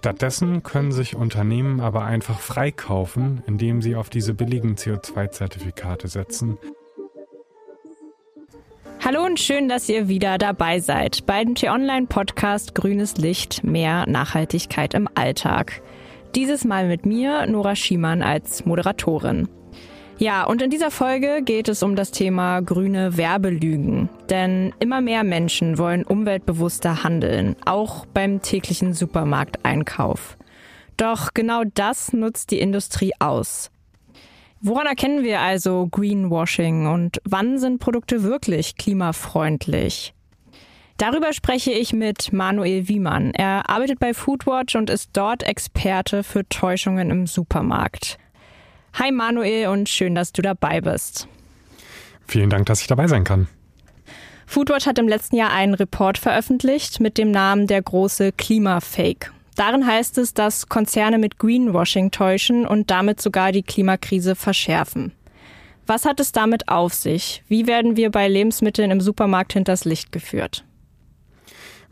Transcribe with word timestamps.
Stattdessen 0.00 0.62
können 0.62 0.92
sich 0.92 1.14
Unternehmen 1.14 1.80
aber 1.80 2.04
einfach 2.06 2.40
freikaufen, 2.40 3.42
indem 3.46 3.82
sie 3.82 3.96
auf 3.96 4.08
diese 4.08 4.32
billigen 4.32 4.76
CO2-Zertifikate 4.76 6.08
setzen. 6.08 6.56
Hallo 9.04 9.22
und 9.22 9.38
schön, 9.38 9.68
dass 9.68 9.90
ihr 9.90 10.08
wieder 10.08 10.38
dabei 10.38 10.80
seid 10.80 11.26
beim 11.26 11.54
T-Online-Podcast 11.54 12.74
Grünes 12.74 13.18
Licht, 13.18 13.62
mehr 13.62 14.08
Nachhaltigkeit 14.08 14.94
im 14.94 15.06
Alltag. 15.14 15.82
Dieses 16.34 16.64
Mal 16.64 16.88
mit 16.88 17.04
mir, 17.04 17.44
Nora 17.44 17.76
Schiemann, 17.76 18.22
als 18.22 18.64
Moderatorin. 18.64 19.50
Ja, 20.20 20.44
und 20.44 20.60
in 20.60 20.68
dieser 20.68 20.90
Folge 20.90 21.40
geht 21.42 21.66
es 21.70 21.82
um 21.82 21.96
das 21.96 22.10
Thema 22.10 22.60
grüne 22.60 23.16
Werbelügen. 23.16 24.10
Denn 24.28 24.74
immer 24.78 25.00
mehr 25.00 25.24
Menschen 25.24 25.78
wollen 25.78 26.04
umweltbewusster 26.04 27.02
handeln, 27.02 27.56
auch 27.64 28.04
beim 28.04 28.42
täglichen 28.42 28.92
Supermarkteinkauf. 28.92 30.36
Doch 30.98 31.32
genau 31.32 31.62
das 31.72 32.12
nutzt 32.12 32.50
die 32.50 32.60
Industrie 32.60 33.12
aus. 33.18 33.70
Woran 34.60 34.86
erkennen 34.86 35.24
wir 35.24 35.40
also 35.40 35.88
Greenwashing 35.90 36.86
und 36.86 37.22
wann 37.24 37.58
sind 37.58 37.78
Produkte 37.78 38.22
wirklich 38.22 38.76
klimafreundlich? 38.76 40.12
Darüber 40.98 41.32
spreche 41.32 41.70
ich 41.72 41.94
mit 41.94 42.30
Manuel 42.30 42.88
Wiemann. 42.88 43.32
Er 43.32 43.70
arbeitet 43.70 43.98
bei 43.98 44.12
Foodwatch 44.12 44.76
und 44.76 44.90
ist 44.90 45.12
dort 45.14 45.44
Experte 45.44 46.22
für 46.22 46.46
Täuschungen 46.46 47.10
im 47.10 47.26
Supermarkt. 47.26 48.18
Hi 48.94 49.12
Manuel 49.12 49.68
und 49.68 49.88
schön, 49.88 50.14
dass 50.14 50.32
du 50.32 50.42
dabei 50.42 50.80
bist. 50.80 51.28
Vielen 52.26 52.50
Dank, 52.50 52.66
dass 52.66 52.80
ich 52.80 52.86
dabei 52.86 53.06
sein 53.06 53.24
kann. 53.24 53.48
Foodwatch 54.46 54.86
hat 54.86 54.98
im 54.98 55.08
letzten 55.08 55.36
Jahr 55.36 55.52
einen 55.52 55.74
Report 55.74 56.18
veröffentlicht 56.18 57.00
mit 57.00 57.18
dem 57.18 57.30
Namen 57.30 57.66
Der 57.66 57.82
große 57.82 58.32
Klimafake. 58.32 59.30
Darin 59.54 59.86
heißt 59.86 60.18
es, 60.18 60.34
dass 60.34 60.68
Konzerne 60.68 61.18
mit 61.18 61.38
Greenwashing 61.38 62.10
täuschen 62.10 62.66
und 62.66 62.90
damit 62.90 63.20
sogar 63.20 63.52
die 63.52 63.62
Klimakrise 63.62 64.34
verschärfen. 64.34 65.12
Was 65.86 66.04
hat 66.04 66.20
es 66.20 66.32
damit 66.32 66.68
auf 66.68 66.94
sich? 66.94 67.42
Wie 67.48 67.66
werden 67.66 67.96
wir 67.96 68.10
bei 68.10 68.28
Lebensmitteln 68.28 68.90
im 68.90 69.00
Supermarkt 69.00 69.52
hinters 69.52 69.84
Licht 69.84 70.12
geführt? 70.12 70.64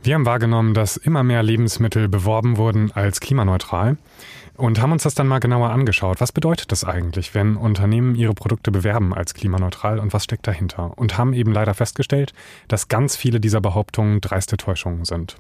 Wir 0.03 0.15
haben 0.15 0.27
wahrgenommen, 0.27 0.75
dass 0.75 0.97
immer 0.97 1.25
mehr 1.25 1.43
Lebensmittel 1.43 2.09
beworben 2.09 2.57
wurden 2.57 2.93
als 2.93 3.21
klimaneutral 3.21 3.99
und 4.59 4.83
haben 4.83 4.91
uns 4.91 5.05
das 5.05 5.15
dann 5.15 5.29
mal 5.29 5.39
genauer 5.39 5.71
angeschaut. 5.71 6.21
Was 6.21 6.33
bedeutet 6.33 6.73
das 6.73 6.83
eigentlich, 6.83 7.33
wenn 7.35 7.57
Unternehmen 7.57 8.17
ihre 8.17 8.35
Produkte 8.35 8.73
bewerben 8.73 9.15
als 9.15 9.33
klimaneutral 9.33 10.01
und 10.01 10.13
was 10.13 10.25
steckt 10.25 10.49
dahinter? 10.49 10.93
Und 10.97 11.17
haben 11.17 11.33
eben 11.33 11.53
leider 11.53 11.75
festgestellt, 11.75 12.33
dass 12.67 12.89
ganz 12.89 13.15
viele 13.15 13.39
dieser 13.39 13.61
Behauptungen 13.61 14.21
dreiste 14.21 14.57
Täuschungen 14.57 15.05
sind. 15.05 15.37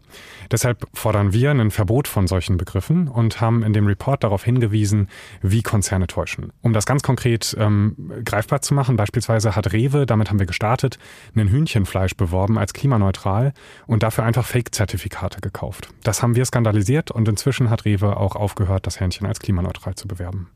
Deshalb 0.52 0.86
fordern 0.94 1.33
wir 1.33 1.50
ein 1.50 1.72
Verbot 1.72 2.06
von 2.06 2.28
solchen 2.28 2.58
Begriffen 2.58 3.08
und 3.08 3.41
haben 3.41 3.64
in 3.64 3.72
dem 3.72 3.89
Report 3.89 4.22
darauf 4.22 4.44
hingewiesen, 4.44 5.08
wie 5.42 5.62
Konzerne 5.62 6.06
täuschen. 6.06 6.52
Um 6.62 6.72
das 6.72 6.86
ganz 6.86 7.02
konkret 7.02 7.56
ähm, 7.58 7.96
greifbar 8.24 8.62
zu 8.62 8.72
machen, 8.72 8.96
beispielsweise 8.96 9.56
hat 9.56 9.72
Rewe, 9.72 10.06
damit 10.06 10.30
haben 10.30 10.39
wir 10.39 10.46
gestartet, 10.46 10.98
ein 11.34 11.48
Hühnchenfleisch 11.48 12.14
beworben 12.14 12.56
als 12.56 12.72
klimaneutral 12.72 13.52
und 13.89 14.05
dafür 14.05 14.22
einfach 14.22 14.46
Fake-Zertifikate 14.46 15.41
gekauft. 15.41 15.89
Das 16.05 16.22
haben 16.22 16.36
wir 16.36 16.44
skandalisiert 16.44 17.11
und 17.11 17.27
inzwischen 17.28 17.69
hat 17.69 17.84
Rewe 17.84 18.16
auch 18.16 18.36
aufgehört, 18.36 18.86
das 18.86 19.00
Eichhörnchen 19.09 19.27
als 19.27 19.41
klimaneutral 19.41 19.95
zu 19.95 20.06
bewerben. 20.06 20.51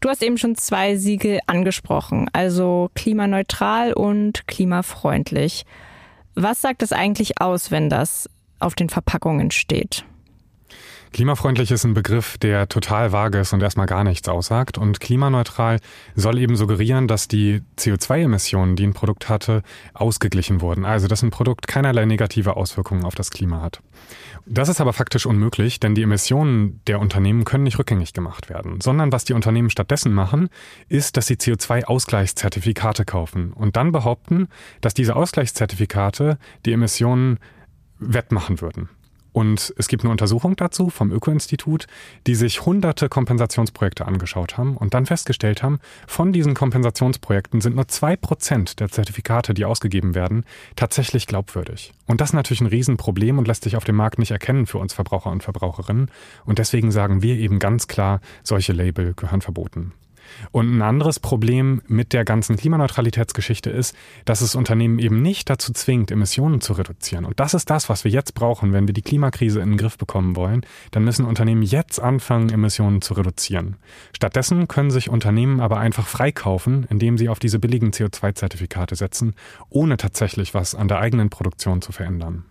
Du 0.00 0.08
hast 0.08 0.22
eben 0.22 0.38
schon 0.38 0.56
zwei 0.56 0.96
Siegel 0.96 1.40
angesprochen, 1.46 2.28
also 2.32 2.90
klimaneutral 2.94 3.92
und 3.92 4.46
klimafreundlich. 4.48 5.64
Was 6.34 6.60
sagt 6.60 6.82
es 6.82 6.92
eigentlich 6.92 7.40
aus, 7.40 7.70
wenn 7.70 7.88
das 7.88 8.28
auf 8.58 8.74
den 8.74 8.88
Verpackungen 8.88 9.50
steht? 9.50 10.04
Klimafreundlich 11.12 11.70
ist 11.70 11.84
ein 11.84 11.92
Begriff, 11.92 12.38
der 12.38 12.68
total 12.68 13.12
vage 13.12 13.38
ist 13.38 13.52
und 13.52 13.62
erstmal 13.62 13.86
gar 13.86 14.02
nichts 14.02 14.28
aussagt. 14.28 14.78
Und 14.78 14.98
klimaneutral 15.00 15.78
soll 16.14 16.38
eben 16.38 16.56
suggerieren, 16.56 17.06
dass 17.06 17.28
die 17.28 17.60
CO2-Emissionen, 17.78 18.76
die 18.76 18.86
ein 18.86 18.94
Produkt 18.94 19.28
hatte, 19.28 19.62
ausgeglichen 19.92 20.62
wurden. 20.62 20.86
Also, 20.86 21.08
dass 21.08 21.22
ein 21.22 21.30
Produkt 21.30 21.68
keinerlei 21.68 22.06
negative 22.06 22.56
Auswirkungen 22.56 23.04
auf 23.04 23.14
das 23.14 23.30
Klima 23.30 23.60
hat. 23.60 23.80
Das 24.46 24.70
ist 24.70 24.80
aber 24.80 24.92
faktisch 24.94 25.26
unmöglich, 25.26 25.80
denn 25.80 25.94
die 25.94 26.02
Emissionen 26.02 26.80
der 26.86 26.98
Unternehmen 26.98 27.44
können 27.44 27.64
nicht 27.64 27.78
rückgängig 27.78 28.14
gemacht 28.14 28.48
werden, 28.48 28.80
sondern 28.80 29.12
was 29.12 29.24
die 29.24 29.34
Unternehmen 29.34 29.70
stattdessen 29.70 30.12
machen, 30.12 30.48
ist, 30.88 31.16
dass 31.16 31.26
sie 31.26 31.34
CO2-Ausgleichszertifikate 31.34 33.04
kaufen 33.04 33.52
und 33.52 33.76
dann 33.76 33.92
behaupten, 33.92 34.48
dass 34.80 34.94
diese 34.94 35.14
Ausgleichszertifikate 35.14 36.38
die 36.64 36.72
Emissionen 36.72 37.38
wettmachen 37.98 38.60
würden. 38.60 38.88
Und 39.32 39.72
es 39.78 39.88
gibt 39.88 40.04
eine 40.04 40.10
Untersuchung 40.10 40.56
dazu 40.56 40.90
vom 40.90 41.10
Öko-Institut, 41.10 41.86
die 42.26 42.34
sich 42.34 42.66
hunderte 42.66 43.08
Kompensationsprojekte 43.08 44.06
angeschaut 44.06 44.58
haben 44.58 44.76
und 44.76 44.94
dann 44.94 45.06
festgestellt 45.06 45.62
haben, 45.62 45.80
von 46.06 46.32
diesen 46.32 46.54
Kompensationsprojekten 46.54 47.60
sind 47.60 47.76
nur 47.76 47.88
zwei 47.88 48.16
Prozent 48.16 48.80
der 48.80 48.90
Zertifikate, 48.90 49.54
die 49.54 49.64
ausgegeben 49.64 50.14
werden, 50.14 50.44
tatsächlich 50.76 51.26
glaubwürdig. 51.26 51.92
Und 52.06 52.20
das 52.20 52.30
ist 52.30 52.34
natürlich 52.34 52.60
ein 52.60 52.66
Riesenproblem 52.66 53.38
und 53.38 53.48
lässt 53.48 53.64
sich 53.64 53.76
auf 53.76 53.84
dem 53.84 53.96
Markt 53.96 54.18
nicht 54.18 54.30
erkennen 54.30 54.66
für 54.66 54.78
uns 54.78 54.92
Verbraucher 54.92 55.30
und 55.30 55.42
Verbraucherinnen. 55.42 56.10
Und 56.44 56.58
deswegen 56.58 56.90
sagen 56.90 57.22
wir 57.22 57.36
eben 57.36 57.58
ganz 57.58 57.88
klar, 57.88 58.20
solche 58.42 58.72
Label 58.72 59.14
gehören 59.14 59.40
verboten. 59.40 59.92
Und 60.50 60.76
ein 60.76 60.82
anderes 60.82 61.20
Problem 61.20 61.82
mit 61.86 62.12
der 62.12 62.24
ganzen 62.24 62.56
Klimaneutralitätsgeschichte 62.56 63.70
ist, 63.70 63.94
dass 64.24 64.40
es 64.40 64.54
Unternehmen 64.54 64.98
eben 64.98 65.22
nicht 65.22 65.48
dazu 65.50 65.72
zwingt, 65.72 66.10
Emissionen 66.10 66.60
zu 66.60 66.72
reduzieren. 66.74 67.24
Und 67.24 67.40
das 67.40 67.54
ist 67.54 67.70
das, 67.70 67.88
was 67.88 68.04
wir 68.04 68.10
jetzt 68.10 68.34
brauchen, 68.34 68.72
wenn 68.72 68.86
wir 68.86 68.94
die 68.94 69.02
Klimakrise 69.02 69.60
in 69.60 69.70
den 69.70 69.78
Griff 69.78 69.98
bekommen 69.98 70.36
wollen. 70.36 70.64
Dann 70.90 71.04
müssen 71.04 71.24
Unternehmen 71.24 71.62
jetzt 71.62 72.00
anfangen, 72.00 72.50
Emissionen 72.50 73.02
zu 73.02 73.14
reduzieren. 73.14 73.76
Stattdessen 74.14 74.68
können 74.68 74.90
sich 74.90 75.10
Unternehmen 75.10 75.60
aber 75.60 75.78
einfach 75.78 76.06
freikaufen, 76.06 76.86
indem 76.88 77.18
sie 77.18 77.28
auf 77.28 77.38
diese 77.38 77.58
billigen 77.58 77.90
CO2-Zertifikate 77.90 78.96
setzen, 78.96 79.34
ohne 79.68 79.96
tatsächlich 79.96 80.54
was 80.54 80.74
an 80.74 80.88
der 80.88 80.98
eigenen 80.98 81.30
Produktion 81.30 81.82
zu 81.82 81.92
verändern. 81.92 82.44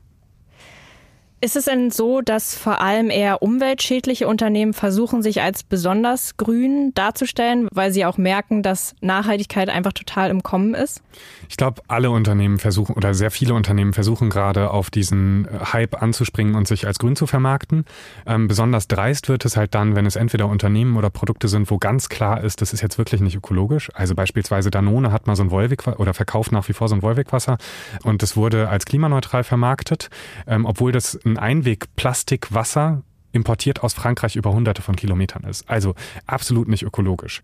Ist 1.44 1.56
es 1.56 1.66
denn 1.66 1.90
so, 1.90 2.22
dass 2.22 2.56
vor 2.56 2.82
allem 2.82 3.10
eher 3.10 3.42
umweltschädliche 3.42 4.28
Unternehmen 4.28 4.74
versuchen, 4.74 5.24
sich 5.24 5.42
als 5.42 5.64
besonders 5.64 6.38
grün 6.38 6.94
darzustellen, 6.94 7.68
weil 7.72 7.92
sie 7.92 8.06
auch 8.06 8.20
merken, 8.20 8.62
dass 8.62 8.94
Nachhaltigkeit 9.02 9.68
einfach 9.68 9.92
total 9.92 10.30
im 10.30 10.44
Kommen 10.44 10.76
ist? 10.76 11.02
Ich 11.50 11.58
glaube, 11.58 11.82
alle 11.88 12.12
Unternehmen 12.12 12.60
versuchen 12.60 12.94
oder 12.94 13.16
sehr 13.16 13.32
viele 13.32 13.56
Unternehmen 13.56 13.94
versuchen 13.94 14.30
gerade 14.30 14.70
auf 14.70 14.92
diesen 14.92 15.48
Hype 15.74 16.00
anzuspringen 16.00 16.54
und 16.54 16.68
sich 16.68 16.86
als 16.86 17.00
grün 17.00 17.16
zu 17.16 17.26
vermarkten. 17.26 17.86
Ähm, 18.28 18.48
besonders 18.48 18.88
dreist 18.88 19.28
wird 19.28 19.44
es 19.44 19.58
halt 19.58 19.74
dann, 19.74 19.96
wenn 19.96 20.06
es 20.06 20.18
entweder 20.18 20.46
Unternehmen 20.46 20.96
oder 20.96 21.10
Produkte 21.10 21.48
sind, 21.48 21.72
wo 21.72 21.80
ganz 21.80 22.08
klar 22.08 22.44
ist, 22.44 22.62
das 22.62 22.72
ist 22.72 22.82
jetzt 22.82 23.00
wirklich 23.00 23.20
nicht 23.20 23.36
ökologisch. 23.36 23.90
Also 23.96 24.14
beispielsweise 24.14 24.70
Danone 24.70 25.12
hat 25.12 25.26
mal 25.26 25.36
so 25.36 25.42
ein 25.42 25.50
Wolwig 25.50 25.88
oder 25.88 26.14
verkauft 26.14 26.52
nach 26.52 26.70
wie 26.70 26.74
vor 26.74 26.88
so 26.88 26.94
ein 26.94 27.02
Wolwigwasser 27.02 27.58
und 28.04 28.22
das 28.22 28.38
wurde 28.38 28.70
als 28.70 28.86
klimaneutral 28.86 29.44
vermarktet, 29.44 30.12
ähm, 30.46 30.68
obwohl 30.68 30.92
das 30.92 31.20
ein 31.26 31.31
Einweg-Plastikwasser 31.38 33.04
importiert 33.32 33.84
aus 33.84 33.94
Frankreich 33.94 34.36
über 34.36 34.52
hunderte 34.52 34.82
von 34.82 34.96
Kilometern 34.96 35.44
ist. 35.44 35.70
Also 35.70 35.96
absolut 36.26 36.68
nicht 36.68 36.84
ökologisch. 36.84 37.44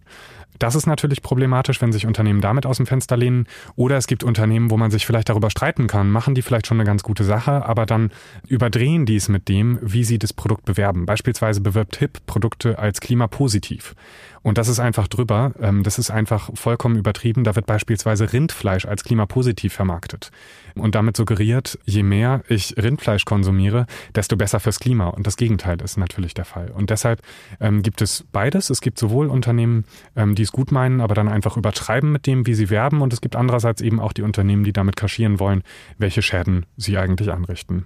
Das 0.60 0.76
ist 0.76 0.88
natürlich 0.88 1.22
problematisch, 1.22 1.82
wenn 1.82 1.92
sich 1.92 2.08
Unternehmen 2.08 2.42
damit 2.42 2.66
aus 2.66 2.78
dem 2.78 2.88
Fenster 2.88 3.16
lehnen. 3.16 3.48
Oder 3.76 3.98
es 3.98 4.08
gibt 4.08 4.24
Unternehmen, 4.24 4.72
wo 4.72 4.78
man 4.78 4.90
sich 4.90 5.06
vielleicht 5.06 5.30
darüber 5.30 5.50
streiten 5.50 5.88
kann, 5.88 6.10
machen 6.10 6.34
die 6.36 6.42
vielleicht 6.42 6.68
schon 6.68 6.80
eine 6.80 6.86
ganz 6.86 7.04
gute 7.04 7.24
Sache, 7.24 7.66
aber 7.66 7.86
dann 7.86 8.12
überdrehen 8.48 9.06
die 9.06 9.18
es 9.18 9.30
mit 9.30 9.48
dem, 9.50 9.78
wie 9.82 10.04
sie 10.04 10.18
das 10.18 10.34
Produkt 10.34 10.66
bewerben. 10.66 11.06
Beispielsweise 11.06 11.62
bewirbt 11.62 11.98
HIP 11.98 12.26
Produkte 12.26 12.80
als 12.80 13.02
klimapositiv. 13.02 13.94
Und 14.42 14.58
das 14.58 14.68
ist 14.68 14.80
einfach 14.80 15.08
drüber. 15.08 15.52
Ähm, 15.60 15.84
das 15.84 16.00
ist 16.00 16.12
einfach 16.12 16.50
vollkommen 16.54 16.98
übertrieben. 16.98 17.44
Da 17.44 17.56
wird 17.56 17.66
beispielsweise 17.66 18.32
Rindfleisch 18.34 18.86
als 18.86 19.04
klimapositiv 19.04 19.74
vermarktet. 19.74 20.32
Und 20.76 20.96
damit 20.96 21.18
suggeriert, 21.18 21.80
je 21.86 22.04
mehr 22.04 22.44
ich 22.48 22.76
Rindfleisch 22.78 23.26
konsumiere, 23.26 23.86
desto 24.16 24.38
besser 24.38 24.60
fürs 24.60 24.80
Klima. 24.80 25.08
Und 25.08 25.28
das 25.28 25.38
Gegenteil 25.38 25.82
ist 25.82 25.98
natürlich 25.98 26.34
der 26.34 26.46
Fall. 26.46 26.72
Und 26.72 26.90
deshalb 26.90 27.22
ähm, 27.60 27.82
gibt 27.82 28.02
es 28.02 28.26
beides. 28.32 28.70
Es 28.70 28.82
gibt 28.82 29.00
sowohl 29.00 29.28
Unternehmen, 29.28 29.86
ähm, 30.16 30.36
die 30.36 30.44
es 30.44 30.52
gut 30.52 30.72
meinen, 30.72 31.02
aber 31.02 31.16
dann 31.16 31.28
einfach 31.28 31.58
übertreiben 31.58 32.12
mit 32.12 32.28
dem, 32.28 32.46
wie 32.46 32.54
sie 32.54 32.70
werben. 32.70 33.02
Und 33.02 33.14
es 33.14 33.22
gibt 33.22 33.36
andererseits 33.36 33.82
eben 33.82 34.00
auch 34.00 34.14
die 34.14 34.22
Unternehmen, 34.22 34.64
die 34.64 34.74
damit 34.74 34.96
kaschieren 34.96 35.40
wollen, 35.40 35.64
welche 35.98 36.22
Schäden 36.22 36.66
sie 36.78 36.98
eigentlich 36.98 37.32
anrichten. 37.32 37.86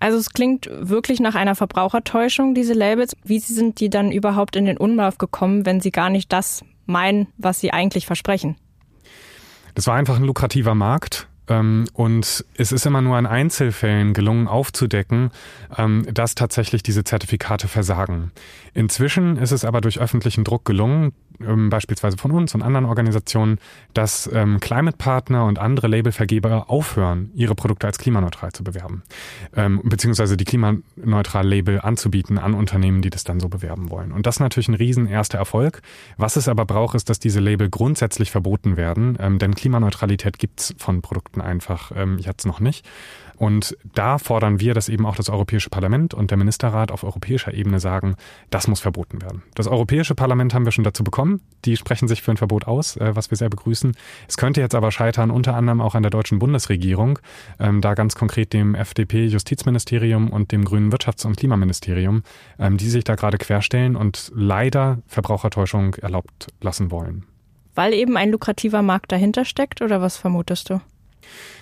Also 0.00 0.18
es 0.18 0.30
klingt 0.30 0.68
wirklich 0.70 1.20
nach 1.20 1.34
einer 1.34 1.54
Verbrauchertäuschung, 1.54 2.54
diese 2.54 2.74
Labels. 2.74 3.16
Wie 3.24 3.38
sind 3.38 3.80
die 3.80 3.90
dann 3.90 4.12
überhaupt 4.12 4.56
in 4.56 4.64
den 4.64 4.76
Umlauf 4.76 5.18
gekommen, 5.18 5.66
wenn 5.66 5.80
sie 5.80 5.90
gar 5.90 6.10
nicht 6.10 6.32
das 6.32 6.64
meinen, 6.86 7.28
was 7.36 7.60
sie 7.60 7.72
eigentlich 7.72 8.06
versprechen? 8.06 8.56
Das 9.74 9.86
war 9.86 9.94
einfach 9.94 10.16
ein 10.16 10.24
lukrativer 10.24 10.74
Markt. 10.74 11.28
Ähm, 11.48 11.86
und 11.94 12.44
es 12.54 12.72
ist 12.72 12.86
immer 12.86 13.00
nur 13.00 13.18
in 13.18 13.26
Einzelfällen 13.26 14.12
gelungen 14.12 14.48
aufzudecken, 14.48 15.30
ähm, 15.76 16.06
dass 16.12 16.34
tatsächlich 16.34 16.82
diese 16.82 17.04
Zertifikate 17.04 17.68
versagen. 17.68 18.32
Inzwischen 18.74 19.36
ist 19.36 19.52
es 19.52 19.64
aber 19.64 19.80
durch 19.80 19.98
öffentlichen 19.98 20.44
Druck 20.44 20.64
gelungen, 20.64 21.12
ähm, 21.40 21.70
beispielsweise 21.70 22.16
von 22.16 22.30
uns 22.30 22.54
und 22.54 22.62
anderen 22.62 22.86
Organisationen, 22.86 23.58
dass 23.94 24.28
ähm, 24.32 24.60
Climate 24.60 24.96
Partner 24.96 25.44
und 25.44 25.58
andere 25.58 25.88
Labelvergeber 25.88 26.70
aufhören, 26.70 27.30
ihre 27.34 27.54
Produkte 27.54 27.86
als 27.86 27.98
klimaneutral 27.98 28.52
zu 28.52 28.64
bewerben, 28.64 29.02
ähm, 29.54 29.80
beziehungsweise 29.84 30.36
die 30.36 30.44
klimaneutral 30.44 31.46
Label 31.46 31.80
anzubieten 31.80 32.38
an 32.38 32.54
Unternehmen, 32.54 33.02
die 33.02 33.10
das 33.10 33.24
dann 33.24 33.40
so 33.40 33.48
bewerben 33.48 33.90
wollen. 33.90 34.12
Und 34.12 34.26
das 34.26 34.36
ist 34.36 34.40
natürlich 34.40 34.68
ein 34.68 34.74
riesen 34.74 35.06
erster 35.06 35.38
Erfolg. 35.38 35.82
Was 36.16 36.36
es 36.36 36.48
aber 36.48 36.64
braucht, 36.64 36.94
ist, 36.94 37.08
dass 37.08 37.18
diese 37.18 37.40
Label 37.40 37.70
grundsätzlich 37.70 38.30
verboten 38.30 38.76
werden, 38.76 39.16
ähm, 39.20 39.38
denn 39.38 39.54
Klimaneutralität 39.54 40.38
gibt's 40.38 40.74
von 40.78 41.02
Produkten 41.02 41.40
einfach 41.40 41.92
ähm, 41.94 42.18
jetzt 42.18 42.46
noch 42.46 42.60
nicht. 42.60 42.86
Und 43.38 43.76
da 43.94 44.18
fordern 44.18 44.60
wir, 44.60 44.74
dass 44.74 44.88
eben 44.88 45.06
auch 45.06 45.16
das 45.16 45.30
Europäische 45.30 45.70
Parlament 45.70 46.12
und 46.12 46.30
der 46.30 46.38
Ministerrat 46.38 46.90
auf 46.90 47.04
europäischer 47.04 47.54
Ebene 47.54 47.78
sagen, 47.78 48.16
das 48.50 48.66
muss 48.66 48.80
verboten 48.80 49.22
werden. 49.22 49.42
Das 49.54 49.68
Europäische 49.68 50.14
Parlament 50.14 50.54
haben 50.54 50.64
wir 50.64 50.72
schon 50.72 50.84
dazu 50.84 51.04
bekommen. 51.04 51.40
Die 51.64 51.76
sprechen 51.76 52.08
sich 52.08 52.20
für 52.20 52.32
ein 52.32 52.36
Verbot 52.36 52.66
aus, 52.66 52.96
äh, 52.96 53.14
was 53.14 53.30
wir 53.30 53.38
sehr 53.38 53.48
begrüßen. 53.48 53.96
Es 54.28 54.36
könnte 54.36 54.60
jetzt 54.60 54.74
aber 54.74 54.90
scheitern, 54.90 55.30
unter 55.30 55.54
anderem 55.54 55.80
auch 55.80 55.94
an 55.94 56.02
der 56.02 56.10
deutschen 56.10 56.40
Bundesregierung, 56.40 57.20
ähm, 57.60 57.80
da 57.80 57.94
ganz 57.94 58.16
konkret 58.16 58.52
dem 58.52 58.74
FDP-Justizministerium 58.74 60.30
und 60.30 60.50
dem 60.50 60.64
Grünen 60.64 60.92
Wirtschafts- 60.92 61.26
und 61.26 61.36
Klimaministerium, 61.36 62.22
ähm, 62.58 62.76
die 62.76 62.88
sich 62.88 63.04
da 63.04 63.14
gerade 63.14 63.38
querstellen 63.38 63.94
und 63.94 64.32
leider 64.34 64.98
Verbrauchertäuschung 65.06 65.94
erlaubt 65.94 66.48
lassen 66.60 66.90
wollen. 66.90 67.24
Weil 67.76 67.94
eben 67.94 68.16
ein 68.16 68.32
lukrativer 68.32 68.82
Markt 68.82 69.12
dahinter 69.12 69.44
steckt 69.44 69.80
oder 69.82 70.00
was 70.00 70.16
vermutest 70.16 70.70
du? 70.70 70.80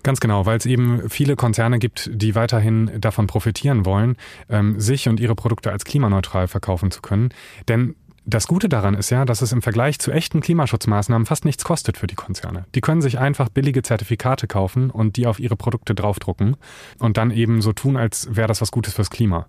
Ganz 0.02 0.20
genau, 0.20 0.46
weil 0.46 0.58
es 0.58 0.66
eben 0.66 1.08
viele 1.08 1.36
Konzerne 1.36 1.78
gibt, 1.78 2.10
die 2.12 2.34
weiterhin 2.34 2.90
davon 3.00 3.26
profitieren 3.26 3.84
wollen, 3.84 4.16
ähm, 4.48 4.80
sich 4.80 5.08
und 5.08 5.20
ihre 5.20 5.34
Produkte 5.34 5.72
als 5.72 5.84
klimaneutral 5.84 6.48
verkaufen 6.48 6.90
zu 6.90 7.02
können. 7.02 7.30
Denn 7.68 7.94
das 8.28 8.48
Gute 8.48 8.68
daran 8.68 8.94
ist 8.94 9.10
ja, 9.10 9.24
dass 9.24 9.40
es 9.40 9.52
im 9.52 9.62
Vergleich 9.62 10.00
zu 10.00 10.10
echten 10.10 10.40
Klimaschutzmaßnahmen 10.40 11.26
fast 11.26 11.44
nichts 11.44 11.62
kostet 11.62 11.96
für 11.96 12.08
die 12.08 12.16
Konzerne. 12.16 12.66
Die 12.74 12.80
können 12.80 13.00
sich 13.00 13.20
einfach 13.20 13.48
billige 13.48 13.82
Zertifikate 13.82 14.48
kaufen 14.48 14.90
und 14.90 15.16
die 15.16 15.28
auf 15.28 15.38
ihre 15.38 15.54
Produkte 15.54 15.94
draufdrucken 15.94 16.56
und 16.98 17.18
dann 17.18 17.30
eben 17.30 17.62
so 17.62 17.72
tun, 17.72 17.96
als 17.96 18.34
wäre 18.34 18.48
das 18.48 18.60
was 18.60 18.72
Gutes 18.72 18.94
fürs 18.94 19.10
Klima. 19.10 19.46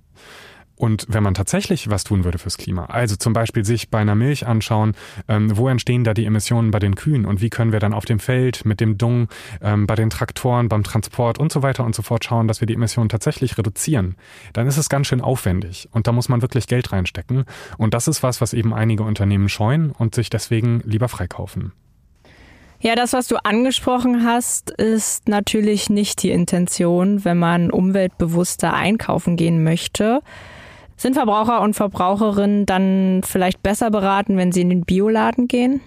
Und 0.77 1.05
wenn 1.09 1.23
man 1.23 1.33
tatsächlich 1.33 1.89
was 1.89 2.03
tun 2.03 2.23
würde 2.23 2.37
fürs 2.37 2.57
Klima, 2.57 2.85
also 2.85 3.15
zum 3.15 3.33
Beispiel 3.33 3.65
sich 3.65 3.89
bei 3.89 3.99
einer 3.99 4.15
Milch 4.15 4.45
anschauen, 4.45 4.93
ähm, 5.27 5.57
wo 5.57 5.67
entstehen 5.67 6.03
da 6.03 6.13
die 6.13 6.25
Emissionen 6.25 6.71
bei 6.71 6.79
den 6.79 6.95
Kühen 6.95 7.25
und 7.25 7.41
wie 7.41 7.49
können 7.49 7.71
wir 7.71 7.79
dann 7.79 7.93
auf 7.93 8.05
dem 8.05 8.19
Feld 8.19 8.63
mit 8.63 8.79
dem 8.79 8.97
Dung, 8.97 9.27
ähm, 9.61 9.87
bei 9.87 9.95
den 9.95 10.09
Traktoren, 10.09 10.69
beim 10.69 10.83
Transport 10.83 11.39
und 11.39 11.51
so 11.51 11.63
weiter 11.63 11.83
und 11.83 11.95
so 11.95 12.03
fort 12.03 12.23
schauen, 12.23 12.47
dass 12.47 12.61
wir 12.61 12.67
die 12.67 12.75
Emissionen 12.75 13.09
tatsächlich 13.09 13.57
reduzieren, 13.57 14.15
dann 14.53 14.67
ist 14.67 14.77
es 14.77 14.87
ganz 14.87 15.07
schön 15.07 15.21
aufwendig 15.21 15.89
und 15.91 16.07
da 16.07 16.11
muss 16.11 16.29
man 16.29 16.41
wirklich 16.41 16.67
Geld 16.67 16.91
reinstecken. 16.91 17.45
Und 17.77 17.93
das 17.93 18.07
ist 18.07 18.21
was, 18.21 18.39
was 18.39 18.53
eben 18.53 18.73
einige 18.73 19.03
Unternehmen 19.03 19.49
scheuen 19.49 19.91
und 19.91 20.13
sich 20.13 20.29
deswegen 20.29 20.81
lieber 20.85 21.09
freikaufen. 21.09 21.71
Ja, 22.79 22.93
das, 22.93 23.13
was 23.13 23.27
du 23.27 23.37
angesprochen 23.43 24.23
hast, 24.23 24.69
ist 24.69 25.27
natürlich 25.27 25.89
nicht 25.89 26.21
die 26.21 26.29
Intention, 26.29 27.25
wenn 27.25 27.39
man 27.39 27.71
umweltbewusster 27.71 28.73
einkaufen 28.73 29.35
gehen 29.35 29.63
möchte. 29.63 30.21
Sind 30.97 31.13
Verbraucher 31.13 31.61
und 31.61 31.75
Verbraucherinnen 31.75 32.65
dann 32.65 33.21
vielleicht 33.23 33.61
besser 33.61 33.91
beraten, 33.91 34.35
wenn 34.35 34.51
sie 34.51 34.61
in 34.61 34.69
den 34.69 34.83
Bioladen 34.83 35.47
gehen? 35.47 35.79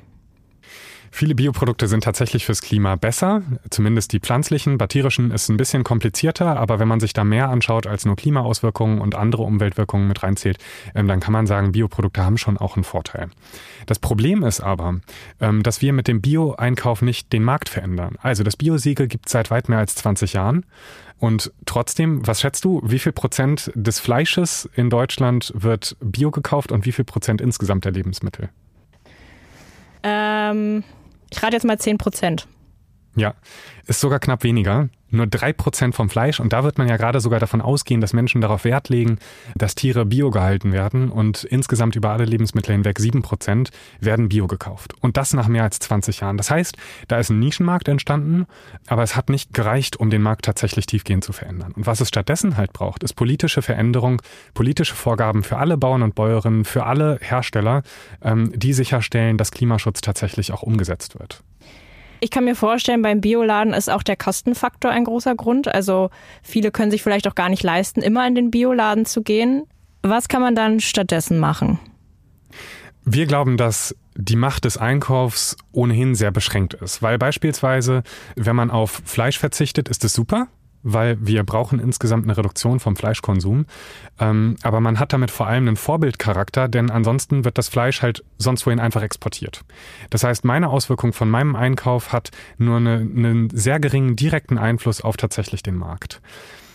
Viele 1.12 1.35
Bioprodukte 1.35 1.89
sind 1.89 2.05
tatsächlich 2.05 2.47
fürs 2.47 2.62
Klima 2.62 2.95
besser, 2.95 3.43
zumindest 3.69 4.12
die 4.12 4.21
pflanzlichen. 4.21 4.79
Bei 4.79 4.87
tierischen 4.87 5.33
ist 5.33 5.43
es 5.43 5.49
ein 5.49 5.57
bisschen 5.57 5.83
komplizierter, 5.83 6.57
aber 6.57 6.79
wenn 6.79 6.89
man 6.89 7.01
sich 7.01 7.12
da 7.12 7.25
mehr 7.25 7.49
anschaut 7.49 7.87
als 7.87 8.07
nur 8.07 8.17
Klimaauswirkungen 8.17 9.01
und 9.01 9.17
andere 9.17 9.43
Umweltwirkungen 9.43 10.07
mit 10.07 10.23
reinzählt, 10.23 10.59
ähm, 10.95 11.09
dann 11.09 11.21
kann 11.21 11.33
man 11.33 11.47
sagen, 11.47 11.73
Bioprodukte 11.73 12.25
haben 12.25 12.39
schon 12.39 12.57
auch 12.57 12.77
einen 12.77 12.85
Vorteil. 12.85 13.29
Das 13.87 13.99
Problem 13.99 14.45
ist 14.45 14.61
aber, 14.61 15.01
ähm, 15.41 15.62
dass 15.62 15.83
wir 15.83 15.93
mit 15.93 16.07
dem 16.07 16.21
Bio-Einkauf 16.21 17.03
nicht 17.03 17.33
den 17.33 17.43
Markt 17.43 17.69
verändern. 17.69 18.17
Also 18.23 18.45
das 18.45 18.57
Biosiegel 18.57 19.09
gibt 19.09 19.27
es 19.27 19.33
seit 19.33 19.51
weit 19.51 19.69
mehr 19.69 19.79
als 19.79 19.97
20 19.97 20.35
Jahren. 20.35 20.65
Und 21.19 21.53
trotzdem, 21.67 22.27
was 22.27 22.41
schätzt 22.41 22.65
du, 22.65 22.81
wie 22.85 22.99
viel 22.99 23.12
Prozent 23.12 23.71
des 23.75 24.01
Fleisches 24.01 24.71
in 24.75 24.89
Deutschland 24.89 25.53
wird 25.55 25.97
Bio 26.01 26.31
gekauft 26.31 26.73
und 26.73 26.87
wie 26.87 26.93
viel 26.93 27.05
Prozent 27.05 27.41
insgesamt 27.43 27.85
der 27.85 27.93
Lebensmittel? 27.93 28.49
Ähm, 30.03 30.83
ich 31.31 31.43
rate 31.43 31.56
jetzt 31.56 31.65
mal 31.65 31.79
10 31.79 31.99
Prozent. 31.99 32.47
Ja, 33.17 33.35
ist 33.87 34.00
sogar 34.00 34.21
knapp 34.21 34.44
weniger. 34.44 34.88
Nur 35.11 35.27
drei 35.27 35.53
Prozent 35.53 35.95
vom 35.95 36.09
Fleisch. 36.09 36.41
Und 36.41 36.53
da 36.53 36.65
wird 36.65 36.79
man 36.79 36.89
ja 36.89 36.97
gerade 36.97 37.21
sogar 37.21 37.41
davon 37.41 37.61
ausgehen, 37.61 38.01
dass 38.01 38.12
Menschen 38.12 38.41
darauf 38.41 38.65
Wert 38.65 38.89
legen, 38.89 39.19
dass 39.55 39.75
Tiere 39.75 40.05
bio 40.05 40.31
gehalten 40.31 40.73
werden. 40.73 41.11
Und 41.11 41.45
insgesamt 41.45 41.97
über 41.97 42.11
alle 42.11 42.25
Lebensmittel 42.25 42.73
hinweg 42.73 42.99
sieben 42.99 43.23
Prozent 43.23 43.71
werden 44.01 44.29
bio 44.29 44.47
gekauft. 44.47 44.95
Und 45.01 45.17
das 45.17 45.33
nach 45.35 45.49
mehr 45.49 45.65
als 45.65 45.79
20 45.81 46.21
Jahren. 46.21 46.37
Das 46.37 46.51
heißt, 46.51 46.77
da 47.09 47.19
ist 47.19 47.31
ein 47.31 47.39
Nischenmarkt 47.39 47.89
entstanden, 47.89 48.47
aber 48.87 49.03
es 49.03 49.17
hat 49.17 49.31
nicht 49.31 49.53
gereicht, 49.53 49.99
um 49.99 50.11
den 50.11 50.23
Markt 50.23 50.45
tatsächlich 50.45 50.87
tiefgehend 50.87 51.25
zu 51.25 51.33
verändern. 51.33 51.73
Und 51.73 51.87
was 51.87 52.01
es 52.01 52.09
stattdessen 52.09 52.57
halt 52.57 52.73
braucht, 52.73 53.03
ist 53.03 53.15
politische 53.15 53.62
Veränderung, 53.62 54.23
politische 54.55 54.95
Vorgaben 54.95 55.43
für 55.43 55.59
alle 55.59 55.77
Bauern 55.77 56.03
und 56.03 56.15
Bäuerinnen, 56.15 56.65
für 56.65 56.85
alle 56.85 57.19
Hersteller, 57.21 57.83
ähm, 58.23 58.53
die 58.55 58.73
sicherstellen, 58.73 59.37
dass 59.37 59.51
Klimaschutz 59.51 60.01
tatsächlich 60.01 60.53
auch 60.53 60.62
umgesetzt 60.62 61.19
wird. 61.19 61.43
Ich 62.21 62.31
kann 62.31 62.45
mir 62.45 62.55
vorstellen, 62.55 63.03
beim 63.03 63.21
Bioladen 63.21 63.73
ist 63.73 63.91
auch 63.91 64.03
der 64.03 64.17
Kostenfaktor 64.17 64.91
ein 64.91 65.05
großer 65.05 65.35
Grund. 65.35 65.69
Also 65.69 66.11
viele 66.43 66.71
können 66.71 66.91
sich 66.91 67.03
vielleicht 67.03 67.27
auch 67.27 67.35
gar 67.35 67.49
nicht 67.49 67.63
leisten, 67.63 68.03
immer 68.03 68.27
in 68.27 68.35
den 68.35 68.51
Bioladen 68.51 69.07
zu 69.07 69.23
gehen. 69.23 69.65
Was 70.03 70.29
kann 70.29 70.43
man 70.43 70.55
dann 70.55 70.81
stattdessen 70.81 71.39
machen? 71.39 71.79
Wir 73.05 73.27
glauben, 73.27 73.57
dass 73.57 73.97
die 74.15 74.37
Macht 74.37 74.67
des 74.67 74.77
Einkaufs 74.77 75.57
ohnehin 75.73 76.15
sehr 76.15 76.31
beschränkt 76.31 76.75
ist, 76.75 77.03
weil 77.03 77.17
beispielsweise, 77.17 78.03
wenn 78.37 78.57
man 78.57 78.71
auf 78.71 79.03
Fleisch 79.05 79.39
verzichtet, 79.39 79.89
ist 79.89 80.05
es 80.05 80.13
super, 80.13 80.49
weil 80.82 81.19
wir 81.21 81.44
brauchen 81.44 81.79
insgesamt 81.79 82.25
eine 82.25 82.37
Reduktion 82.37 82.81
vom 82.81 82.97
Fleischkonsum. 82.97 83.67
Ähm, 84.19 84.56
aber 84.62 84.81
man 84.81 84.99
hat 84.99 85.12
damit 85.12 85.31
vor 85.31 85.47
allem 85.47 85.69
einen 85.69 85.77
Vorbildcharakter, 85.77 86.69
denn 86.69 86.91
ansonsten 86.91 87.44
wird 87.44 87.59
das 87.59 87.69
Fleisch 87.69 88.03
halt 88.03 88.25
sonst 88.38 88.67
wohin 88.67 88.81
einfach 88.81 89.03
exportiert. 89.03 89.62
Das 90.11 90.25
heißt, 90.25 90.44
meine 90.44 90.69
Auswirkung 90.69 91.12
von 91.12 91.31
meinem 91.31 91.56
Einkauf 91.56 92.12
hat 92.12 92.31
nur 92.59 92.79
eine, 92.79 92.97
einen 92.97 93.50
sehr 93.50 93.81
geringen 93.81 94.17
direkten 94.17 94.59
Einfluss 94.59 95.00
auf 95.00 95.17
tatsächlich 95.17 95.62
den 95.62 95.77
Markt. 95.77 96.21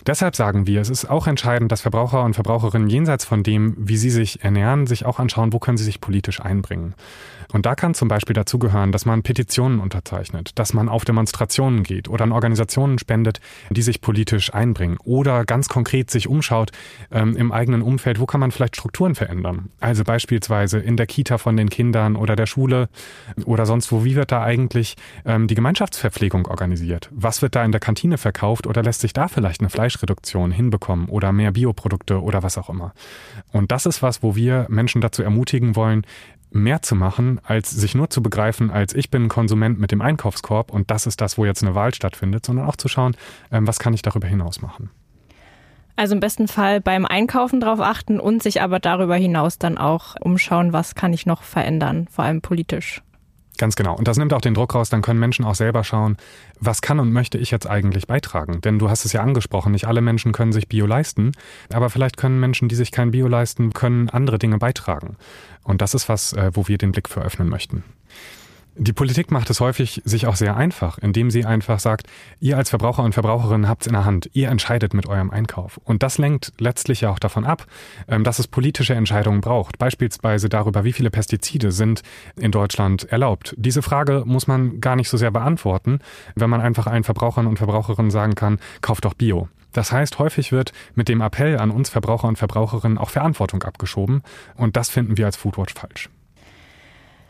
Deshalb 0.08 0.36
sagen 0.36 0.68
wir, 0.68 0.82
es 0.82 0.90
ist 0.90 1.10
auch 1.10 1.26
entscheidend, 1.26 1.72
dass 1.72 1.82
Verbraucher 1.82 2.24
und 2.24 2.36
Verbraucherinnen 2.36 2.90
jenseits 2.90 3.26
von 3.26 3.42
dem, 3.42 3.76
wie 3.78 3.98
sie 3.98 4.12
sich 4.12 4.44
ernähren, 4.44 4.86
sich 4.86 5.06
auch 5.06 5.20
anschauen, 5.20 5.52
wo 5.52 5.60
können 5.60 5.78
sie 5.78 5.84
sich 5.84 6.00
politisch 6.00 6.42
einbringen. 6.42 6.94
Und 7.52 7.66
da 7.66 7.76
kann 7.76 7.94
zum 7.94 8.08
Beispiel 8.08 8.34
dazugehören, 8.34 8.92
dass 8.92 9.06
man 9.06 9.24
Petitionen 9.24 9.80
unterzeichnet, 9.80 10.52
dass 10.56 10.74
man 10.74 10.90
auf 10.90 11.06
Demonstrationen 11.06 11.84
geht 11.84 12.10
oder 12.10 12.24
an 12.24 12.32
Organisationen 12.32 13.00
spendet, 13.00 13.40
die 13.70 13.82
sich 13.82 14.02
politisch 14.02 14.54
einbringen 14.54 14.98
oder 15.04 15.46
ganz 15.46 15.70
konkret 15.70 16.12
sich 16.12 16.28
umschaut 16.28 16.72
ähm, 17.12 17.36
im 17.38 17.52
eigenen 17.52 17.82
Umfeld, 17.82 18.20
wo 18.20 18.26
kann 18.26 18.42
man 18.42 18.52
vielleicht 18.52 18.76
Strukturen 18.76 19.16
verändern. 19.16 19.70
Also 19.80 20.04
beispielsweise 20.04 20.80
in 20.80 20.98
der 20.98 21.08
Kita 21.08 21.38
von 21.38 21.56
den 21.56 21.70
Kindern 21.70 22.16
oder 22.16 22.36
der 22.36 22.46
Schule 22.46 22.90
oder 23.46 23.66
sonst 23.66 23.92
wo. 23.92 24.04
Wie 24.04 24.16
wird 24.16 24.32
da 24.32 24.44
eigentlich 24.44 24.96
ähm, 25.26 25.48
die 25.48 25.56
Gemeinschaftsverpflegung 25.56 26.48
organisiert? 26.48 27.10
Was 27.12 27.42
wird 27.42 27.56
da 27.56 27.64
in 27.64 27.72
der 27.72 27.82
Kantine 27.82 28.18
verkauft 28.18 28.68
oder 28.68 28.84
lässt 28.84 29.02
sich 29.02 29.14
da 29.14 29.28
vielleicht 29.28 29.62
eine 29.62 29.70
Fleisch 29.70 29.95
Fleischreduktion 29.96 30.52
hinbekommen 30.52 31.08
oder 31.10 31.32
mehr 31.32 31.52
Bioprodukte 31.52 32.22
oder 32.22 32.44
was 32.44 32.58
auch 32.58 32.70
immer. 32.70 32.94
Und 33.52 33.72
das 33.72 33.86
ist 33.86 34.02
was, 34.02 34.22
wo 34.22 34.36
wir 34.36 34.66
Menschen 34.70 35.02
dazu 35.02 35.24
ermutigen 35.24 35.76
wollen, 35.76 36.06
mehr 36.52 36.82
zu 36.82 36.96
machen, 36.96 37.42
als 37.44 37.72
sich 37.72 37.96
nur 37.96 38.10
zu 38.10 38.22
begreifen, 38.22 38.72
als 38.72 38.94
ich 38.94 39.10
bin 39.10 39.28
Konsument 39.28 39.80
mit 39.80 39.92
dem 39.92 40.02
Einkaufskorb 40.02 40.72
und 40.72 40.92
das 40.92 41.06
ist 41.06 41.20
das, 41.20 41.38
wo 41.38 41.46
jetzt 41.46 41.64
eine 41.64 41.76
Wahl 41.76 41.94
stattfindet, 41.94 42.46
sondern 42.46 42.68
auch 42.68 42.76
zu 42.76 42.88
schauen, 42.88 43.16
ähm, 43.52 43.68
was 43.68 43.80
kann 43.80 43.94
ich 43.94 44.02
darüber 44.02 44.28
hinaus 44.28 44.62
machen. 44.62 44.90
Also 45.98 46.14
im 46.14 46.20
besten 46.20 46.48
Fall 46.48 46.82
beim 46.82 47.06
Einkaufen 47.06 47.62
drauf 47.62 47.80
achten 47.80 48.20
und 48.20 48.44
sich 48.44 48.62
aber 48.62 48.80
darüber 48.80 49.16
hinaus 49.16 49.58
dann 49.58 49.78
auch 49.78 50.16
umschauen, 50.20 50.74
was 50.74 50.94
kann 50.94 51.14
ich 51.14 51.26
noch 51.26 51.44
verändern, 51.44 52.08
vor 52.12 52.26
allem 52.26 52.42
politisch. 52.42 53.02
Ganz 53.58 53.76
genau. 53.76 53.96
Und 53.96 54.08
das 54.08 54.18
nimmt 54.18 54.34
auch 54.34 54.42
den 54.42 54.54
Druck 54.54 54.76
raus, 54.76 54.90
dann 54.90 55.02
können 55.02 55.20
Menschen 55.20 55.46
auch 55.46 55.56
selber 55.56 55.84
schauen, 55.84 56.18
was 56.60 56.82
kann 56.82 57.00
und 57.00 57.12
möchte 57.12 57.38
ich 57.38 57.52
jetzt 57.52 57.68
eigentlich 57.68 58.08
beitragen? 58.08 58.62
Denn 58.62 58.80
du 58.80 58.90
hast 58.90 59.06
es 59.06 59.14
ja 59.14 59.22
angesprochen, 59.22 59.72
nicht 59.72 59.88
alle 59.88 60.02
Menschen 60.02 60.32
können 60.32 60.52
sich 60.52 60.68
Bio 60.68 60.86
leisten, 60.86 61.32
aber 61.72 61.90
vielleicht 61.90 62.18
können 62.18 62.40
Menschen, 62.40 62.68
die 62.68 62.76
sich 62.76 62.92
kein 62.92 63.12
Bio 63.12 63.28
leisten, 63.28 63.74
können 63.74 64.10
andere 64.10 64.40
Dinge 64.40 64.58
beitragen. 64.58 65.16
Und 65.64 65.82
das 65.82 65.94
ist 65.94 66.10
was, 66.10 66.34
äh, 66.34 66.52
wo 66.54 66.68
wir 66.68 66.78
den 66.78 66.92
Blick 66.92 67.10
für 67.10 67.22
öffnen 67.22 67.50
möchten. 67.50 67.84
Die 68.78 68.92
Politik 68.92 69.32
macht 69.32 69.50
es 69.50 69.62
häufig 69.62 70.02
sich 70.04 70.28
auch 70.28 70.36
sehr 70.36 70.58
einfach, 70.58 70.98
indem 70.98 71.32
sie 71.32 71.46
einfach 71.46 71.80
sagt, 71.80 72.08
ihr 72.42 72.58
als 72.58 72.70
Verbraucher 72.70 73.04
und 73.04 73.14
Verbraucherin 73.14 73.70
habt 73.70 73.84
es 73.84 73.88
in 73.88 73.94
der 73.94 74.04
Hand, 74.04 74.30
ihr 74.34 74.50
entscheidet 74.50 74.94
mit 74.94 75.08
eurem 75.08 75.32
Einkauf. 75.32 75.80
Und 75.86 76.04
das 76.04 76.18
lenkt 76.18 76.52
letztlich 76.60 77.00
ja 77.00 77.10
auch 77.10 77.20
davon 77.20 77.46
ab, 77.46 77.68
ähm, 78.10 78.26
dass 78.26 78.38
es 78.38 78.50
politische 78.50 78.94
Entscheidungen 78.94 79.40
braucht, 79.40 79.78
beispielsweise 79.78 80.50
darüber, 80.50 80.84
wie 80.84 80.92
viele 80.92 81.10
Pestizide 81.10 81.72
sind 81.72 82.02
in 82.36 82.52
Deutschland 82.52 83.06
erlaubt. 83.06 83.56
Diese 83.58 83.82
Frage 83.82 84.24
muss 84.26 84.46
man 84.46 84.82
gar 84.82 84.98
nicht 84.98 85.08
so 85.08 85.16
sehr 85.16 85.32
beantworten, 85.32 86.00
wenn 86.36 86.50
man 86.50 86.60
einfach 86.60 86.86
allen 86.86 87.06
Verbrauchern 87.06 87.48
und 87.48 87.58
Verbraucherinnen 87.58 88.12
sagen 88.12 88.36
kann, 88.36 88.60
kauft 88.82 89.06
doch 89.06 89.14
Bio. 89.14 89.48
Das 89.72 89.94
heißt, 89.94 90.20
häufig 90.20 90.52
wird 90.52 90.74
mit 90.96 91.08
dem 91.08 91.22
Appell 91.22 91.60
an 91.60 91.72
uns 91.72 91.90
Verbraucher 91.90 92.28
und 92.28 92.38
Verbraucherinnen 92.38 92.98
auch 92.98 93.10
Verantwortung 93.10 93.64
abgeschoben 93.64 94.22
und 94.56 94.76
das 94.76 94.90
finden 94.90 95.18
wir 95.18 95.28
als 95.28 95.38
Foodwatch 95.38 95.74
falsch. 95.74 96.10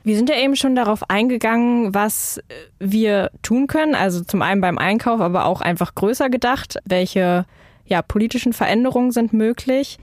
Wir 0.06 0.16
sind 0.16 0.30
ja 0.30 0.38
eben 0.38 0.56
schon 0.56 0.76
darauf 0.76 1.10
eingegangen, 1.10 1.96
was 1.96 2.40
wir 2.80 3.32
tun 3.42 3.66
können. 3.66 3.96
Also 3.96 4.24
zum 4.24 4.44
einen 4.44 4.62
beim 4.62 4.78
Einkauf, 4.78 5.20
aber 5.20 5.46
auch 5.46 5.62
einfach 5.62 5.96
größer 5.96 6.30
gedacht. 6.30 6.78
Welche 6.86 7.46
ja, 7.88 8.04
politischen 8.04 8.54
Veränderungen 8.54 9.12
sind 9.12 9.34
möglich? 9.34 9.98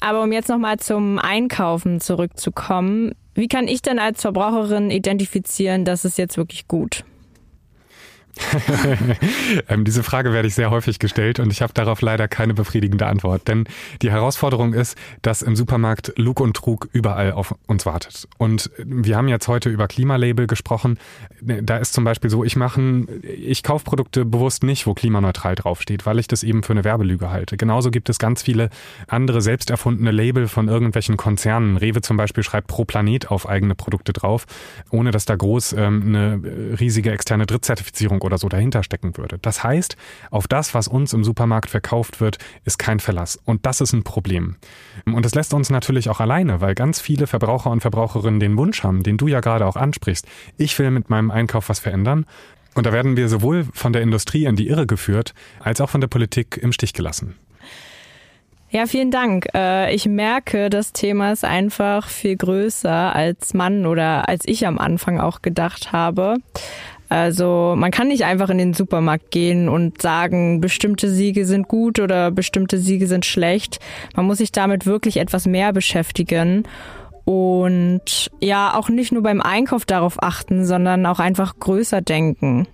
Aber 0.00 0.22
um 0.22 0.32
jetzt 0.32 0.48
nochmal 0.48 0.78
zum 0.78 1.18
Einkaufen 1.18 2.00
zurückzukommen, 2.00 3.12
wie 3.34 3.46
kann 3.46 3.68
ich 3.68 3.82
denn 3.82 3.98
als 3.98 4.22
Verbraucherin 4.22 4.90
identifizieren, 4.90 5.84
dass 5.84 6.04
es 6.04 6.16
jetzt 6.16 6.38
wirklich 6.38 6.66
gut? 6.66 7.04
ähm, 9.68 9.84
diese 9.84 10.02
Frage 10.02 10.32
werde 10.32 10.48
ich 10.48 10.54
sehr 10.54 10.70
häufig 10.70 10.98
gestellt 10.98 11.38
und 11.38 11.52
ich 11.52 11.62
habe 11.62 11.72
darauf 11.72 12.00
leider 12.00 12.28
keine 12.28 12.54
befriedigende 12.54 13.06
Antwort. 13.06 13.46
Denn 13.48 13.64
die 14.02 14.10
Herausforderung 14.10 14.74
ist, 14.74 14.96
dass 15.22 15.42
im 15.42 15.56
Supermarkt 15.56 16.12
Lug 16.16 16.40
und 16.40 16.56
Trug 16.56 16.88
überall 16.92 17.32
auf 17.32 17.54
uns 17.66 17.86
wartet. 17.86 18.28
Und 18.38 18.70
wir 18.78 19.16
haben 19.16 19.28
jetzt 19.28 19.48
heute 19.48 19.70
über 19.70 19.86
Klimalabel 19.86 20.46
gesprochen. 20.46 20.98
Da 21.40 21.76
ist 21.76 21.92
zum 21.92 22.04
Beispiel 22.04 22.30
so, 22.30 22.44
ich 22.44 22.56
mache, 22.56 23.06
ich 23.22 23.62
kaufe 23.62 23.84
Produkte 23.84 24.24
bewusst 24.24 24.64
nicht, 24.64 24.86
wo 24.86 24.94
klimaneutral 24.94 25.54
draufsteht, 25.54 26.06
weil 26.06 26.18
ich 26.18 26.26
das 26.26 26.42
eben 26.42 26.62
für 26.62 26.72
eine 26.72 26.84
Werbelüge 26.84 27.30
halte. 27.30 27.56
Genauso 27.56 27.90
gibt 27.90 28.08
es 28.08 28.18
ganz 28.18 28.42
viele 28.42 28.70
andere 29.06 29.42
selbst 29.42 29.70
erfundene 29.70 30.10
Label 30.10 30.48
von 30.48 30.68
irgendwelchen 30.68 31.16
Konzernen. 31.16 31.76
Rewe 31.76 32.00
zum 32.00 32.16
Beispiel 32.16 32.42
schreibt 32.42 32.66
pro 32.66 32.84
Planet 32.84 33.30
auf 33.30 33.48
eigene 33.48 33.74
Produkte 33.74 34.12
drauf, 34.12 34.46
ohne 34.90 35.10
dass 35.10 35.24
da 35.24 35.36
groß 35.36 35.74
ähm, 35.74 36.02
eine 36.06 36.80
riesige 36.80 37.12
externe 37.12 37.46
Drittzertifizierung 37.46 38.23
oder 38.24 38.38
so 38.38 38.48
dahinter 38.48 38.82
stecken 38.82 39.16
würde. 39.16 39.38
Das 39.40 39.62
heißt, 39.62 39.96
auf 40.30 40.48
das, 40.48 40.74
was 40.74 40.88
uns 40.88 41.12
im 41.12 41.22
Supermarkt 41.22 41.70
verkauft 41.70 42.20
wird, 42.20 42.38
ist 42.64 42.78
kein 42.78 43.00
Verlass. 43.00 43.38
Und 43.44 43.66
das 43.66 43.80
ist 43.80 43.92
ein 43.92 44.02
Problem. 44.02 44.56
Und 45.06 45.24
das 45.24 45.34
lässt 45.34 45.54
uns 45.54 45.70
natürlich 45.70 46.08
auch 46.08 46.20
alleine, 46.20 46.60
weil 46.60 46.74
ganz 46.74 47.00
viele 47.00 47.26
Verbraucher 47.26 47.70
und 47.70 47.80
Verbraucherinnen 47.80 48.40
den 48.40 48.56
Wunsch 48.56 48.82
haben, 48.82 49.02
den 49.02 49.16
du 49.16 49.28
ja 49.28 49.40
gerade 49.40 49.66
auch 49.66 49.76
ansprichst. 49.76 50.26
Ich 50.56 50.78
will 50.78 50.90
mit 50.90 51.10
meinem 51.10 51.30
Einkauf 51.30 51.68
was 51.68 51.78
verändern. 51.78 52.26
Und 52.74 52.86
da 52.86 52.92
werden 52.92 53.16
wir 53.16 53.28
sowohl 53.28 53.66
von 53.72 53.92
der 53.92 54.02
Industrie 54.02 54.46
in 54.46 54.56
die 54.56 54.68
Irre 54.68 54.86
geführt, 54.86 55.34
als 55.60 55.80
auch 55.80 55.90
von 55.90 56.00
der 56.00 56.08
Politik 56.08 56.58
im 56.60 56.72
Stich 56.72 56.92
gelassen. 56.92 57.36
Ja, 58.74 58.86
vielen 58.86 59.12
Dank. 59.12 59.46
Äh, 59.54 59.94
ich 59.94 60.06
merke, 60.06 60.68
das 60.68 60.92
Thema 60.92 61.30
ist 61.30 61.44
einfach 61.44 62.08
viel 62.08 62.36
größer 62.36 63.14
als 63.14 63.54
Mann 63.54 63.86
oder 63.86 64.28
als 64.28 64.42
ich 64.46 64.66
am 64.66 64.78
Anfang 64.78 65.20
auch 65.20 65.42
gedacht 65.42 65.92
habe. 65.92 66.38
Also 67.08 67.74
man 67.76 67.90
kann 67.90 68.08
nicht 68.08 68.24
einfach 68.24 68.50
in 68.50 68.58
den 68.58 68.74
Supermarkt 68.74 69.30
gehen 69.30 69.68
und 69.68 70.00
sagen, 70.00 70.60
bestimmte 70.60 71.10
Siege 71.10 71.46
sind 71.46 71.68
gut 71.68 72.00
oder 72.00 72.30
bestimmte 72.30 72.78
Siege 72.78 73.06
sind 73.06 73.24
schlecht. 73.24 73.78
Man 74.16 74.26
muss 74.26 74.38
sich 74.38 74.52
damit 74.52 74.86
wirklich 74.86 75.18
etwas 75.18 75.46
mehr 75.46 75.72
beschäftigen 75.72 76.64
und 77.24 78.30
ja, 78.40 78.74
auch 78.74 78.88
nicht 78.88 79.12
nur 79.12 79.22
beim 79.22 79.40
Einkauf 79.40 79.84
darauf 79.84 80.22
achten, 80.22 80.66
sondern 80.66 81.06
auch 81.06 81.20
einfach 81.20 81.58
größer 81.58 82.00
denken. 82.00 82.66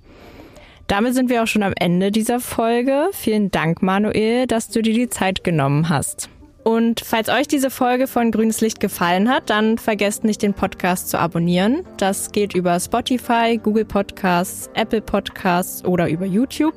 Damit 0.87 1.15
sind 1.15 1.31
wir 1.31 1.43
auch 1.43 1.47
schon 1.47 1.63
am 1.63 1.73
Ende 1.79 2.11
dieser 2.11 2.41
Folge. 2.41 3.11
Vielen 3.13 3.53
Dank, 3.53 3.81
Manuel, 3.81 4.49
dass 4.49 4.69
du 4.69 4.83
dir 4.83 4.95
die 4.95 5.09
Zeit 5.09 5.45
genommen 5.45 5.89
hast. 5.89 6.31
Und 6.71 7.00
falls 7.00 7.29
euch 7.29 7.49
diese 7.49 7.69
Folge 7.69 8.07
von 8.07 8.31
Grünes 8.31 8.61
Licht 8.61 8.79
gefallen 8.79 9.29
hat, 9.29 9.50
dann 9.50 9.77
vergesst 9.77 10.23
nicht, 10.23 10.41
den 10.41 10.55
Podcast 10.55 11.11
zu 11.11 11.19
abonnieren. 11.19 11.85
Das 11.97 12.31
geht 12.31 12.55
über 12.55 12.79
Spotify, 12.79 13.59
Google 13.61 13.85
Podcasts, 13.85 14.71
Apple 14.75 15.00
Podcasts 15.00 15.85
oder 15.85 16.09
über 16.09 16.27
YouTube. 16.27 16.77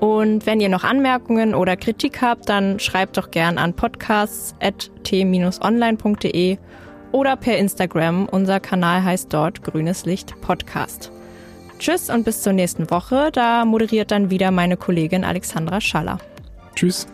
Und 0.00 0.46
wenn 0.46 0.58
ihr 0.58 0.68
noch 0.68 0.82
Anmerkungen 0.82 1.54
oder 1.54 1.76
Kritik 1.76 2.20
habt, 2.20 2.48
dann 2.48 2.80
schreibt 2.80 3.18
doch 3.18 3.30
gern 3.30 3.56
an 3.56 3.74
podcasts.t-online.de 3.74 6.58
oder 7.12 7.36
per 7.36 7.56
Instagram. 7.56 8.28
Unser 8.28 8.58
Kanal 8.58 9.04
heißt 9.04 9.32
dort 9.32 9.62
Grünes 9.62 10.06
Licht 10.06 10.40
Podcast. 10.40 11.12
Tschüss 11.78 12.10
und 12.10 12.24
bis 12.24 12.42
zur 12.42 12.52
nächsten 12.52 12.90
Woche. 12.90 13.30
Da 13.32 13.64
moderiert 13.64 14.10
dann 14.10 14.30
wieder 14.30 14.50
meine 14.50 14.76
Kollegin 14.76 15.22
Alexandra 15.22 15.80
Schaller. 15.80 16.18
Tschüss. 16.74 17.06